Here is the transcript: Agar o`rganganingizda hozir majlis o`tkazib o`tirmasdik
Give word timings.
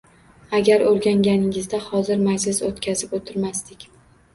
Agar 0.59 0.83
o`rganganingizda 0.93 1.83
hozir 1.91 2.19
majlis 2.31 2.67
o`tkazib 2.73 3.19
o`tirmasdik 3.23 3.93